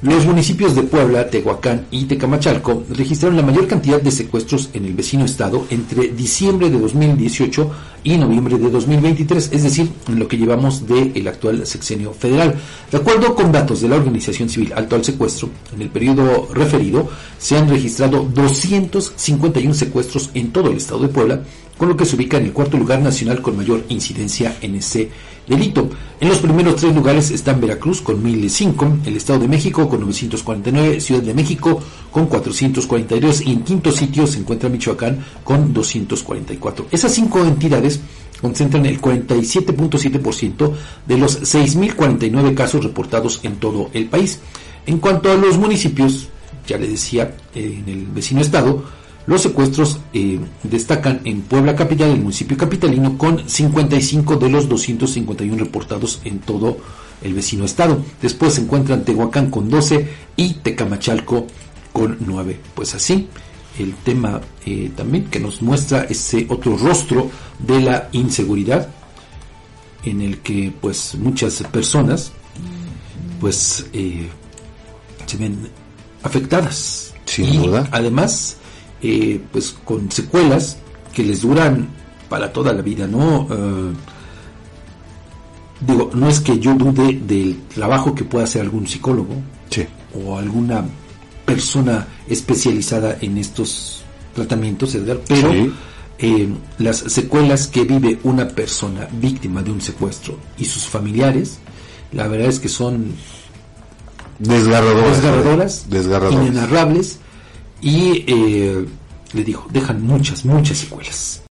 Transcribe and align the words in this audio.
Los 0.00 0.24
municipios 0.24 0.76
de 0.76 0.84
Puebla, 0.84 1.28
Tehuacán 1.28 1.88
y 1.90 2.04
Tecamachalco 2.04 2.84
registraron 2.88 3.36
la 3.36 3.42
mayor 3.42 3.66
cantidad 3.66 4.00
de 4.00 4.12
secuestros 4.12 4.70
en 4.72 4.84
el 4.84 4.94
vecino 4.94 5.24
estado 5.24 5.66
entre 5.70 6.10
diciembre 6.10 6.70
de 6.70 6.78
2018 6.78 7.68
y 8.04 8.16
noviembre 8.16 8.58
de 8.58 8.70
2023, 8.70 9.50
es 9.50 9.62
decir, 9.64 9.90
en 10.06 10.20
lo 10.20 10.28
que 10.28 10.38
llevamos 10.38 10.86
del 10.86 11.26
actual 11.26 11.66
sexenio 11.66 12.12
federal. 12.12 12.54
De 12.92 12.96
acuerdo 12.96 13.34
con 13.34 13.50
datos 13.50 13.80
de 13.80 13.88
la 13.88 13.96
organización 13.96 14.48
civil 14.48 14.72
Alto 14.72 14.94
al 14.94 15.04
Secuestro, 15.04 15.50
en 15.74 15.82
el 15.82 15.88
periodo 15.88 16.48
referido 16.54 17.10
se 17.36 17.58
han 17.58 17.68
registrado 17.68 18.22
251 18.22 19.74
secuestros 19.74 20.30
en 20.34 20.52
todo 20.52 20.70
el 20.70 20.76
estado 20.76 21.00
de 21.00 21.08
Puebla, 21.08 21.42
con 21.76 21.88
lo 21.88 21.96
que 21.96 22.04
se 22.04 22.14
ubica 22.14 22.36
en 22.36 22.44
el 22.44 22.52
cuarto 22.52 22.76
lugar 22.76 23.00
nacional 23.00 23.42
con 23.42 23.56
mayor 23.56 23.84
incidencia 23.88 24.56
en 24.60 24.76
ese 24.76 25.10
delito. 25.48 25.88
En 26.20 26.28
los 26.28 26.38
primeros 26.38 26.76
tres 26.76 26.94
lugares 26.94 27.30
están 27.30 27.60
Veracruz 27.60 28.02
con 28.02 28.22
1005, 28.22 28.98
el 29.06 29.16
Estado 29.16 29.40
de 29.40 29.48
México 29.48 29.88
con 29.88 30.00
949, 30.00 31.00
Ciudad 31.00 31.22
de 31.22 31.34
México 31.34 31.80
con 32.10 32.26
442 32.26 33.42
y 33.46 33.52
en 33.52 33.62
quinto 33.62 33.92
sitio 33.92 34.26
se 34.26 34.38
encuentra 34.38 34.68
Michoacán 34.68 35.24
con 35.44 35.72
244. 35.72 36.86
Esas 36.90 37.12
cinco 37.12 37.44
entidades 37.44 38.00
concentran 38.40 38.86
el 38.86 39.00
47.7% 39.00 40.72
de 41.06 41.18
los 41.18 41.42
6.049 41.42 42.54
casos 42.54 42.84
reportados 42.84 43.40
en 43.42 43.56
todo 43.56 43.90
el 43.92 44.06
país. 44.06 44.40
En 44.86 44.98
cuanto 44.98 45.30
a 45.30 45.36
los 45.36 45.58
municipios, 45.58 46.28
ya 46.66 46.78
le 46.78 46.88
decía, 46.88 47.34
en 47.54 47.84
el 47.88 48.06
vecino 48.06 48.40
estado, 48.40 48.84
los 49.28 49.42
secuestros 49.42 49.98
eh, 50.14 50.40
destacan 50.62 51.20
en 51.24 51.42
Puebla 51.42 51.76
Capital, 51.76 52.12
el 52.12 52.20
municipio 52.20 52.56
capitalino, 52.56 53.18
con 53.18 53.46
55 53.46 54.36
de 54.36 54.48
los 54.48 54.70
251 54.70 55.64
reportados 55.64 56.22
en 56.24 56.38
todo 56.38 56.78
el 57.20 57.34
vecino 57.34 57.66
estado. 57.66 58.02
Después 58.22 58.54
se 58.54 58.62
encuentran 58.62 59.04
Tehuacán 59.04 59.50
con 59.50 59.68
12 59.68 60.08
y 60.34 60.54
Tecamachalco 60.54 61.46
con 61.92 62.16
9. 62.20 62.58
Pues 62.74 62.94
así, 62.94 63.28
el 63.78 63.94
tema 63.96 64.40
eh, 64.64 64.90
también 64.96 65.26
que 65.26 65.40
nos 65.40 65.60
muestra 65.60 66.04
ese 66.04 66.46
otro 66.48 66.78
rostro 66.78 67.30
de 67.58 67.80
la 67.82 68.08
inseguridad 68.12 68.88
en 70.04 70.22
el 70.22 70.38
que 70.38 70.72
pues 70.80 71.16
muchas 71.16 71.62
personas 71.64 72.32
pues 73.40 73.84
eh, 73.92 74.26
se 75.26 75.36
ven 75.36 75.68
afectadas. 76.22 77.14
Sin 77.26 77.62
duda. 77.62 77.86
Además, 77.92 78.56
eh, 79.02 79.40
pues 79.52 79.76
con 79.84 80.10
secuelas 80.10 80.78
que 81.12 81.22
les 81.22 81.42
duran 81.42 81.88
para 82.28 82.52
toda 82.52 82.72
la 82.72 82.82
vida, 82.82 83.06
¿no? 83.06 83.46
Eh, 83.50 83.92
digo, 85.80 86.10
no 86.14 86.28
es 86.28 86.40
que 86.40 86.58
yo 86.58 86.74
dude 86.74 87.20
del 87.26 87.62
trabajo 87.74 88.14
que 88.14 88.24
pueda 88.24 88.44
hacer 88.44 88.62
algún 88.62 88.86
psicólogo 88.86 89.34
o 90.14 90.38
alguna 90.38 90.84
persona 91.44 92.06
especializada 92.28 93.18
en 93.20 93.38
estos 93.38 94.02
tratamientos, 94.34 94.94
Edgar, 94.94 95.20
pero 95.26 95.50
eh, 96.18 96.48
las 96.78 96.98
secuelas 96.98 97.68
que 97.68 97.84
vive 97.84 98.18
una 98.24 98.48
persona 98.48 99.08
víctima 99.12 99.62
de 99.62 99.70
un 99.70 99.80
secuestro 99.80 100.38
y 100.58 100.64
sus 100.64 100.86
familiares, 100.86 101.58
la 102.12 102.26
verdad 102.26 102.48
es 102.48 102.58
que 102.58 102.68
son 102.68 103.12
desgarradoras, 104.38 105.88
desgarradoras, 105.88 106.32
inenarrables 106.32 107.18
y 107.80 108.24
eh, 108.26 108.84
le 109.32 109.44
digo, 109.44 109.66
dejan 109.70 110.02
muchas, 110.02 110.44
muchas 110.44 110.78
secuelas. 110.78 111.42